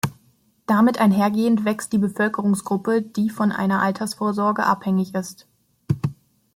Damit 0.65 0.97
einhergehend 0.99 1.63
wächst 1.63 1.93
die 1.93 1.99
Bevölkerungsgruppe, 1.99 3.03
die 3.03 3.29
von 3.29 3.51
einer 3.51 3.83
Altersvorsorge 3.83 4.65
abhängig 4.65 5.13
ist. 5.13 5.45